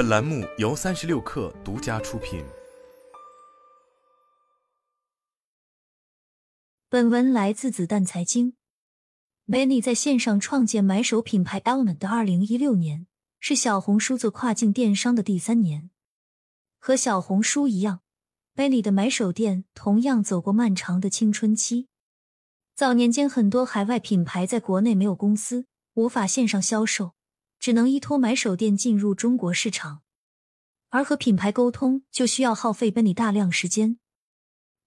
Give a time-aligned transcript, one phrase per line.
[0.00, 2.42] 本栏目由三十六氪独家出品。
[6.88, 8.54] 本文来自子弹财经。
[9.46, 13.08] Many 在线上创建买手品牌 Element 的二零一六年，
[13.40, 15.90] 是小红书做跨境电商的第三年。
[16.78, 18.00] 和小红书一样
[18.56, 21.88] ，Many 的买手店同样走过漫长的青春期。
[22.74, 27.12] 早年间，很多海外品牌在国内没有公司，无法线上销售，
[27.60, 30.00] 只能依托买手店进入中国市场。
[30.88, 33.98] 而和品牌沟通，就需要耗费 Many 大量时间。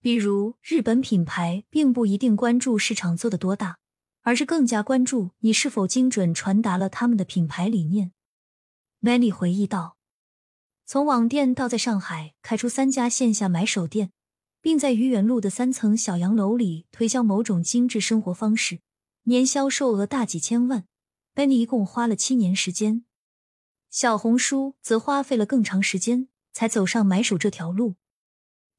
[0.00, 3.80] 比如，日本品牌并不一定关注市场做得多大，
[4.22, 8.12] 而是更加关注你是否精准传达了他们的品牌理念。
[9.02, 9.98] Many 回忆道
[10.86, 14.12] ：“从网店到在上海开出三家线下买手店。”
[14.62, 18.80] 并在愚园路的三层小洋楼里推销某种精致生活方式，
[19.22, 20.84] 年销售额大几千万。
[21.34, 23.04] Benny 一共花了七年时间，
[23.88, 27.94] 小红书则花费了更长时间才走上买手这条路。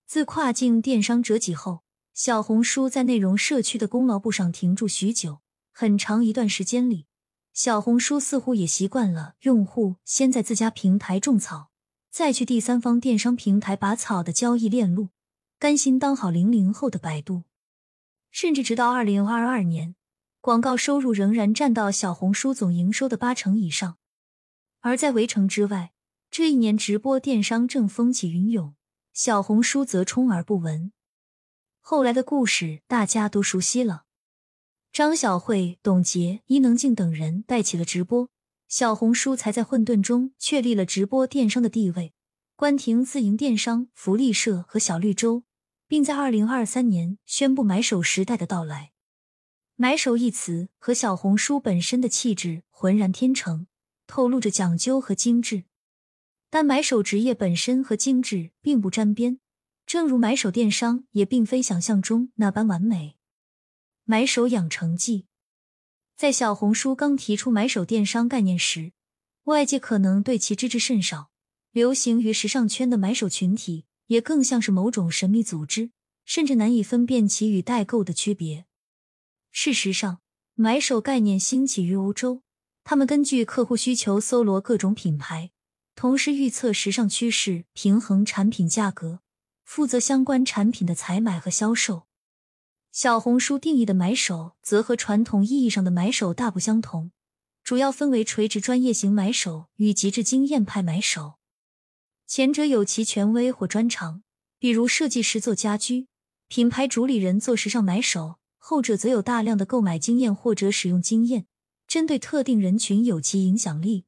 [0.06, 5.40] 自跨境电商折戟后，小红书在内容社区的功劳簿上停住许久。
[5.74, 7.08] 很长一段时间里，
[7.54, 11.72] 小红书似乎也习惯了用户先在自家平台种草，
[12.12, 15.10] 再去第三方电商平台拔草的交易链路。
[15.58, 17.44] 甘心当好零零后的百度，
[18.32, 19.96] 甚至直到二零二二年，
[20.42, 23.98] 广告收入仍然占到小红书总营收的八成以上。
[24.80, 25.94] 而在围城之外，
[26.30, 28.76] 这一年直播电商正风起云涌，
[29.14, 30.92] 小红书则充耳不闻。
[31.80, 34.04] 后来的故事大家都熟悉了，
[34.92, 38.30] 张小慧、董洁、伊能静等人带起了直播，
[38.68, 42.14] 小红书才在混沌中确立了直播电商的地位。
[42.56, 45.44] 关停自营电商、福利社和小绿洲。
[45.92, 48.94] 并在二零二三年宣布“买手时代”的到来。
[49.82, 53.66] “买手”一词和小红书本身的气质浑然天成，
[54.06, 55.64] 透露着讲究和精致。
[56.52, 59.40] 但买手职业本身和精致并不沾边，
[59.88, 63.18] 正如买手电商也并非想象中那般完美。
[64.04, 65.26] 买手养成记，
[66.16, 68.92] 在小红书刚提出买手电商概念时，
[69.46, 71.32] 外界可能对其知之甚少。
[71.72, 73.86] 流行于时尚圈的买手群体。
[74.06, 75.92] 也更像是某种神秘组织，
[76.26, 78.66] 甚至难以分辨其与代购的区别。
[79.52, 80.22] 事实上，
[80.56, 82.42] 买手概念兴起于欧洲，
[82.84, 85.52] 他们根据客户需求搜罗各种品牌，
[85.96, 89.20] 同时预测时尚趋势，平衡产品价格，
[89.64, 92.08] 负责相关产品的采买和销售。
[92.92, 97.12] 小红书定义的买手，则和传统意义上的买手大不相同，
[97.64, 101.36] 主要分为垂直专业型买手与极致经验派买手。
[102.28, 104.24] 前者有其权威或专长，
[104.60, 106.08] 比如设计师做家居，
[106.48, 111.48] 品牌主理人做时尚买手；后者则有大量的购买经验或者使用经验，
[111.88, 114.06] 针对特定人群有其影响力。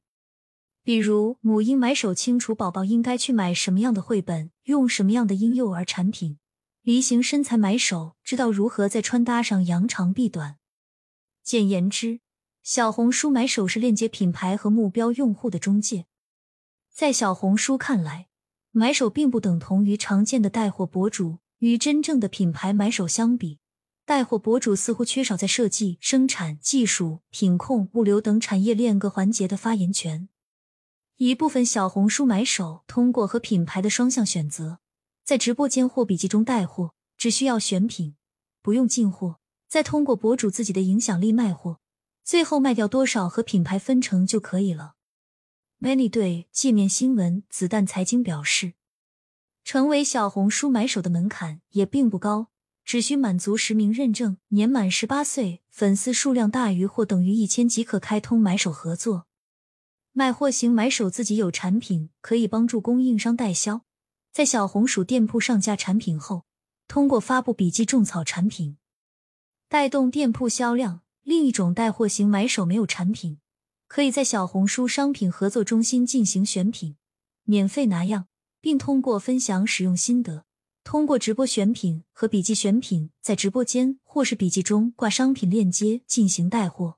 [0.83, 6.37] 比如母婴买手清楚宝宝应该去买什么样的绘本，用什么样的婴幼儿产品；
[6.83, 10.57] 梨形身材买手知道如何在穿搭上扬长避短。
[11.41, 12.19] 简言之，
[12.61, 16.05] 小红书买手是链接品牌和目标用户的中介。
[16.93, 18.27] 在小红书看来，
[18.69, 21.39] 买手并不等同于常见的带货博主。
[21.59, 23.59] 与真正的品牌买手相比，
[24.05, 30.27] 带货博主似乎缺少在设计、生产、技术、品控、物流等产业链各环节的发言权。
[31.17, 34.79] 一部分小红书买手通过和品牌的双向选择，
[35.23, 38.15] 在直播间或笔记中带货，只需要选品，
[38.61, 41.79] 不用进货，再通过博主自己的影响力卖货，
[42.25, 44.95] 最后卖掉多少和品牌分成就可以了。
[45.79, 48.73] Many 对界面新闻、子弹财经表示，
[49.63, 52.49] 成为小红书买手的门槛也并不高，
[52.83, 59.27] 只需满足实名认证，年满十八岁，粉丝数量大于或等于一千即可开通买手合作。
[60.11, 63.81] 卖货型买手自己有产品，可以帮助供应商代销，
[64.31, 66.45] 在小红书店铺上架产品后，
[66.87, 68.77] 通过发布笔记种草产品，
[69.67, 71.01] 带动店铺销量。
[71.23, 73.39] 另一种带货型买手没有产品。
[73.87, 76.97] 可以在小红书商品合作中心进行选品，
[77.43, 78.27] 免费拿样，
[78.59, 80.45] 并通过分享使用心得，
[80.83, 86.97] 通过直播选品和笔记选品，在直播间或是笔记中挂商品链接进行带货。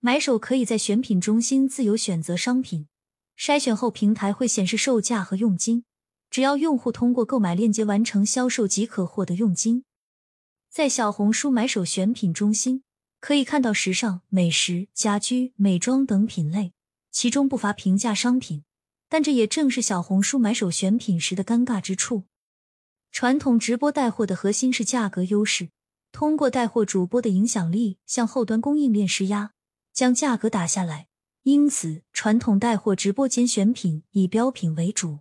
[0.00, 2.88] 买手可以在选品中心自由选择商品，
[3.38, 5.84] 筛选后平台会显示售价和佣金，
[6.30, 9.84] 只要用户通过购买链接完成销售即可获得佣金。
[10.70, 12.82] 在小红书买手选品中心。
[13.18, 16.74] 可以看到时尚、美食、家居、美妆等品类，
[17.10, 18.62] 其中不乏平价商品。
[19.08, 22.24] 但这也正是小红书买手选品时的尴尬之处。
[23.10, 25.70] 传统直播带货的核心是价格优势，
[26.12, 29.52] 通过带货主播的影响力向后端供应链施压，
[29.92, 31.08] 将价格打下来，
[31.42, 35.20] 因此传统带货直播间选品以标品为主。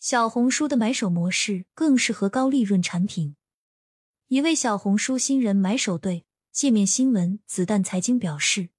[0.00, 3.36] 小红书的买手模式更适合高利润产品。
[4.28, 8.70] 一位小红书新人买手对界面新闻子弹财经表示，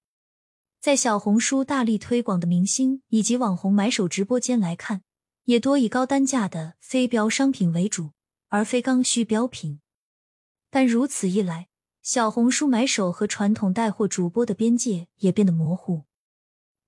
[0.79, 5.01] 在小红书大力推广的明星以及网红买手直播间来看，
[5.45, 8.11] 也多以高单价的非标商品为主，
[8.49, 9.79] 而非刚需标品。
[10.69, 11.69] 但如此一来，
[12.01, 16.03] 小红书买手和传统带货主播的边界也变得模糊。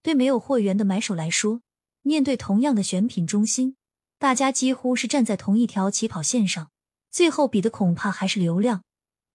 [0.01, 1.61] 对没有货源的买手来说，
[2.01, 3.75] 面对同样的选品中心，
[4.17, 6.71] 大家几乎是站在同一条起跑线上，
[7.11, 8.83] 最后比的恐怕还是流量。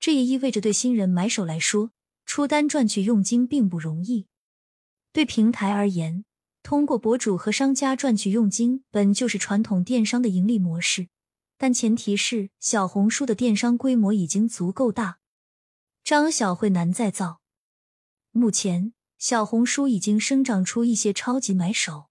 [0.00, 1.92] 这也意味着对新人买手来说，
[2.26, 4.26] 出单赚取佣金并不容易。
[5.12, 6.24] 对平台而言，
[6.62, 11.08] 通过博主和商家赚取佣金本就是传统电商的盈利模式，
[11.58, 15.18] 但前提是小红书的电商规模已经足够大。
[16.04, 17.40] 张小慧难再造。
[18.30, 22.06] 目前，小红书已经生长出一些超级买手。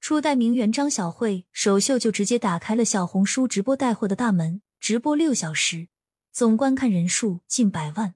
[0.00, 5.88] 初代名媛张小慧首秀就直接打开了小红书直播带货的大门，直播六小时，
[6.30, 8.14] 总观看人数近百万，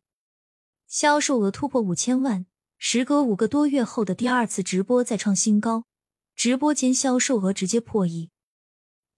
[0.86, 2.44] 销售额突破五千万。
[2.80, 5.84] 时隔五个多月后的第二次直播再创新高，
[6.36, 8.30] 直播间销售额直接破亿。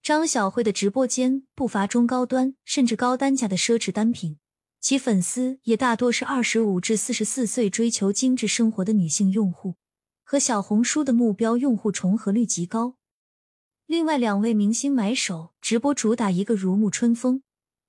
[0.01, 4.39] 张小慧的直播间不乏中高端甚至高单价的奢侈单品。
[4.79, 9.75] 其粉丝也大多是二十五至四十四岁追求精致生活的女性用户，
[10.23, 12.95] 和小红书的目标用户重合率极高。
[13.85, 17.43] 另外两位明星买手直播主打一个如沐春风，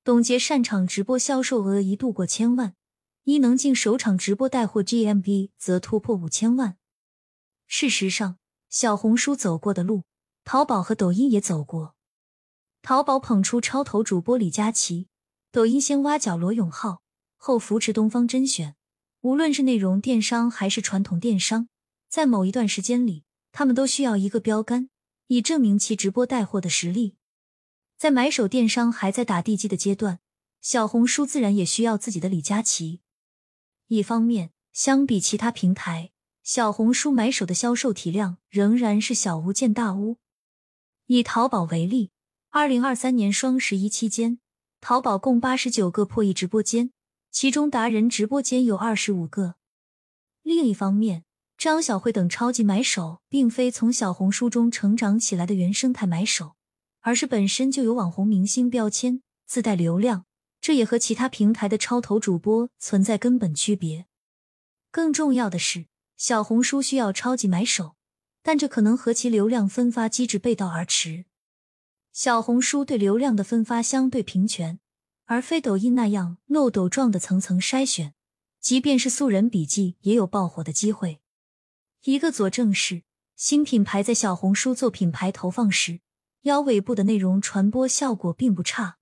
[0.05, 2.75] 董洁擅长直播销售额一度过千万，
[3.25, 6.77] 伊能静首场直播带货 GMV 则突破五千万。
[7.69, 8.39] 事实上，
[8.69, 10.03] 小红书走过的路，
[10.45, 11.95] 淘宝和抖音也走过。
[12.83, 15.07] 淘宝捧出超头主播李佳琦。
[15.53, 17.03] 抖音先挖角罗永浩，
[17.37, 18.75] 后扶持东方甄选。
[19.21, 21.69] 无论是内容电商还是传统电商，
[22.09, 23.23] 在某一段时间里，
[23.53, 24.89] 他们都需要一个标杆，
[25.29, 27.15] 以证明其直播带货的实力。
[27.97, 30.19] 在买手电商还在打地基的阶段，
[30.61, 33.02] 小红书自然也需要自己的李佳琦。
[33.95, 36.13] 一方面，相比其他平台，
[36.43, 40.17] 小红书买手的销售体量仍然是小巫见大巫。
[41.09, 42.11] 以淘宝为例，
[42.49, 44.39] 二零二三年双十一期间。
[44.81, 46.91] 淘宝共八十九个破亿直播间，
[47.31, 49.57] 其中达人直播间有二十五个。
[50.43, 51.25] 另一方面，
[51.59, 56.55] 张小慧等超级买手并非从小红书中成长起来的原生态买手，
[57.03, 60.25] 而是本身就有网红明星标签，自带流量，
[60.63, 64.07] 这也和其他平台的超头主播存在根本区别。
[64.93, 65.87] 更重要的是，
[66.17, 67.97] 小红书需要超级买手，
[68.45, 71.25] 但这可能和其流量分发机制背道而驰。
[72.13, 74.79] 小红书对流量的分发相对平权，
[75.25, 78.15] 而非抖音那样漏斗状的层层筛选。
[78.61, 81.21] 即便是素人笔记，也有爆火的机会。
[82.05, 83.03] 一个佐证是，
[83.35, 86.01] 新品牌在小红书做品牌投放时，
[86.43, 88.99] 腰尾部的内容传播效果并不差。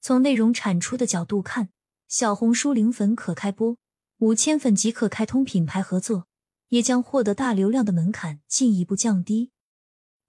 [0.00, 1.68] 从内容产出的角度看，
[2.08, 3.76] 小红书零粉可开播，
[4.18, 6.26] 五千粉即可开通品牌合作，
[6.68, 9.50] 也将获得大流量的门槛进一步降低。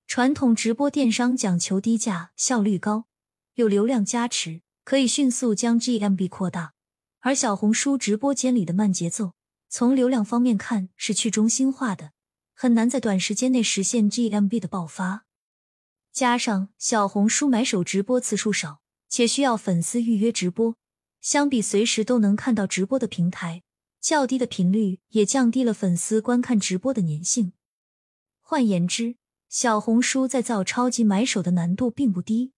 [0.08, 3.06] 传统直播电商讲求低价、效率高，
[3.54, 6.74] 有流量加持，可以迅速将 GMB 扩大。
[7.22, 9.36] 而小红书直播间里的慢节奏，
[9.70, 12.12] 从流量方面看是去中心化的，
[12.54, 15.26] 很难在短时间内实现 GMB 的爆发。
[16.12, 18.81] 加上小红书买手直播次数少，
[19.12, 20.78] 且需要粉丝预约直播，
[21.20, 23.62] 相比随时都能看到直播的平台，
[24.00, 27.52] 较低的频率也降低了粉丝观看直播的粘性。
[28.40, 29.18] 换言之，
[29.50, 32.54] 小红书在造超级买手的难度并不低。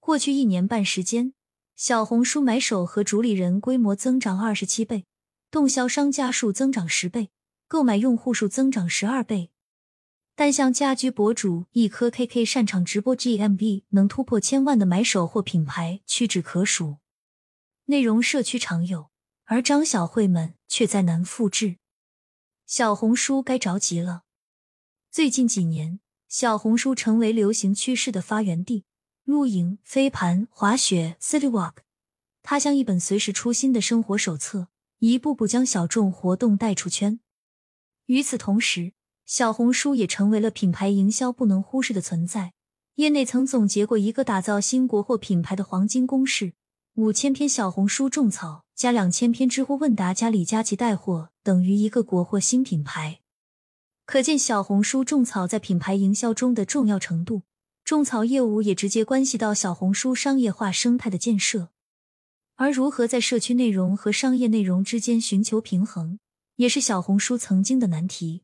[0.00, 1.34] 过去一年半时间，
[1.76, 5.04] 小红书买手和主理人规模增长二十七倍，
[5.50, 7.28] 动销商家数增长十倍，
[7.68, 9.50] 购买用户数增长十二倍。
[10.36, 16.98] 但像家居博主一颗 KK 擅长直播 GMV 能突破千万的买手或品牌屈指可数。
[17.86, 19.10] 内容社区常有，
[19.46, 21.78] 而张小慧们却再难复制。
[22.66, 24.22] 小红书该着急了。
[25.10, 25.98] 最近几年。
[26.28, 28.84] 小红书成为流行趋势的发源地，
[29.22, 31.76] 露营、飞盘、滑雪、City Walk，
[32.42, 34.66] 它像一本随时出新的生活手册，
[34.98, 37.20] 一步步将小众活动带出圈。
[38.06, 38.92] 与此同时，
[39.26, 42.52] 小红书也成为了品牌营销不能忽视的存在。
[42.94, 46.52] 业内曾总结过一个打造新国货品牌的黄金公式：
[46.94, 53.18] 五千篇小红书种草加两千篇知乎问答加李佳琦带货，等于一个国货新品牌。
[54.04, 57.42] 可见小红书种草在品牌营销中的重要程度。
[57.84, 61.70] 种草业务也直接关系到小红书商业化生态的建设，
[62.56, 66.18] 而如何在社区内容和商业内容之间寻求平衡，
[66.56, 68.42] 也是小红书曾经的难题。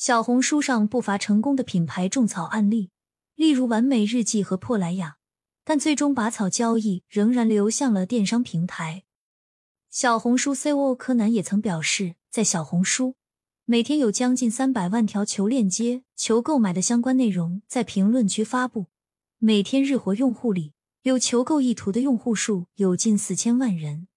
[0.00, 2.88] 小红书上不乏成功的品牌种草案例，
[3.34, 5.18] 例如完美日记和珀莱雅，
[5.62, 9.04] 但最终拔草交易仍然流向了电商平台。
[9.90, 13.16] 小红书 COO 柯南也曾表示，在小红书，
[13.66, 18.86] 每天有将近三百万条求链接、求购买的相关内容在评论区发布，
[19.36, 24.08] 每天日活用户里有求购意图的用户数有近四千万人。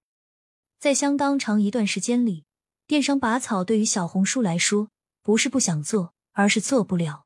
[0.79, 2.45] 在相当长一段时间里，
[2.87, 4.87] 电商拔草对于小红书来说。
[5.23, 7.25] 不是不想做，而是做不了。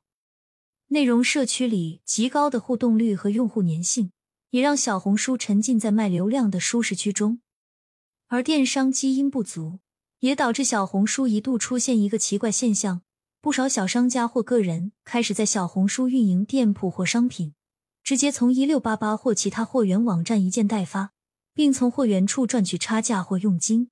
[0.86, 4.12] 内容社区里极高的互动率和用户粘性，
[4.50, 7.40] 也让小红书沉浸在卖流量的舒适区中。
[8.28, 9.80] 而电商基因不足，
[10.20, 13.02] 也导致小红书一度出现一个奇怪现象：
[13.40, 17.54] 不少小商家或个人开始在小红书运营店铺或商品，
[18.04, 21.10] 直接从一六八八或其他货源网站一件代发，
[21.52, 23.90] 并从货源处赚取差价或佣金。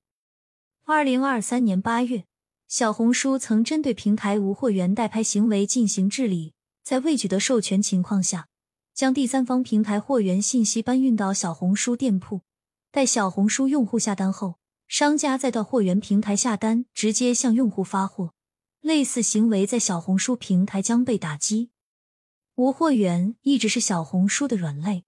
[0.84, 2.24] 二零二三年八月。
[2.68, 8.48] 小红书曾针对平台无货源代拍行为进行治理，在未取得授权情况下，
[8.92, 12.42] 将第三方平台货源信息搬运到小红书店铺，
[12.90, 14.58] 待小红书用户下单后，
[14.88, 18.34] 商家再到货源平台下单，直接向用户发货。
[18.80, 21.70] 类似行为在小红书平台将被打击。
[22.56, 25.04] 无货源一直是小红书的软肋。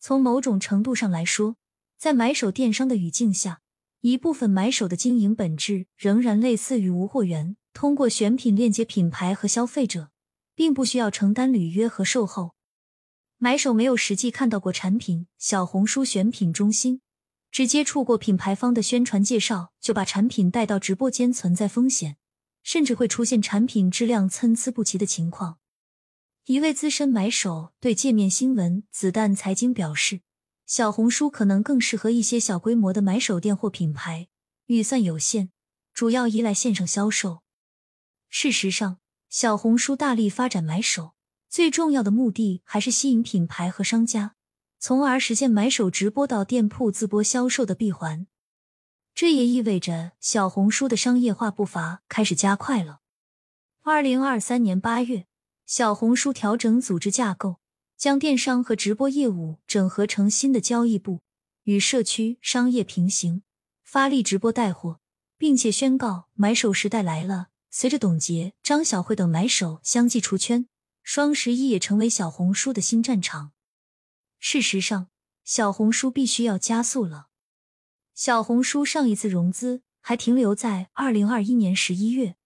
[0.00, 1.56] 从某种程度上来说，
[1.96, 3.60] 在买手电商的语境下。
[4.04, 10.10] 一部分买手的经营本质仍然类似于无货源，通过选品链接品牌和消费者，
[10.54, 12.54] 并不需要承担履约和售后。
[13.38, 17.00] 买手没有实际看到过产品，小红书选品中心
[17.50, 22.18] 只接触过品牌方的宣传介绍，就把产品带到直播间，存在风险，
[22.62, 25.56] 甚至会出现产品质量参差不齐的情况。
[26.44, 30.20] 一位资深买手对界面新闻子弹财经表示。
[30.66, 34.28] 小红书可能更适合一些小规模的买手店或品牌，
[34.66, 35.50] 预算有限，
[35.92, 37.42] 主要依赖线上销售。
[38.30, 41.14] 事实上，小红书大力发展买手，
[41.50, 44.36] 最重要的目的还是吸引品牌和商家，
[44.78, 48.26] 从而实现买手直播到店铺自播销售的闭环。
[49.14, 53.00] 这也意味着小红书的商业化步伐开始加快了。
[53.82, 55.26] 二零二三年八月，
[55.66, 57.60] 小红书调整组织架构。
[57.96, 61.22] 将电商和直播业务整合成新的交易部，
[61.62, 63.42] 与社区商业平行，
[63.82, 65.00] 发力直播带货，
[65.38, 67.48] 并且宣告买手时代来了。
[67.70, 70.68] 随着董洁、张小慧等买手相继出圈，
[71.02, 73.52] 双十一也成为小红书的新战场。
[74.38, 75.08] 事实上，
[75.44, 77.28] 小红书必须要加速了。
[78.14, 82.36] 小红书上一次融资还停留在二零二一年十一月，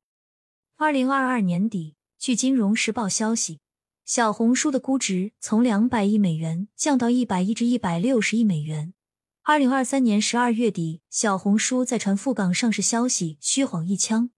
[0.76, 3.61] 二零二二年底，据金融时报消息。
[4.09, 8.95] 小红书的估值从两百亿美元降到一百亿至一百六十亿美元。
[9.43, 14.31] 二零二三年十二月底，小红书在传赴港上市消息虚晃一枪。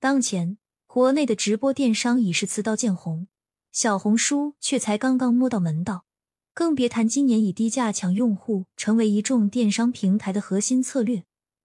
[0.00, 3.28] 当前，国内的直播电商已是刺刀见红，
[3.70, 6.04] 小红书却才刚刚摸到门道，
[6.52, 11.22] 更别谈今年以低价抢用户成为一众电商平台的核心策略，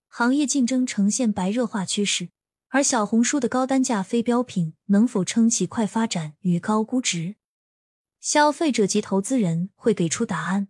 [0.08, 2.30] 行业竞争呈现白热化趋势。
[2.76, 7.36] 而小红书的高单价非标品能否撑起快发展与高估值？
[8.20, 10.68] 消费者及投资人会给出答案。